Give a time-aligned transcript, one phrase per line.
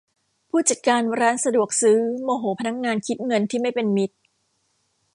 [0.49, 4.15] ผู้จัดการร้านสะดวกซื้อโมโหพนักงานคิดเงินที่ไม่เป็นมิตร